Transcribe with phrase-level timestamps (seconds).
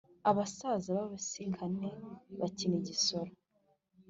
[0.29, 1.89] Abasaza babisikane
[2.39, 3.31] bakina igisoro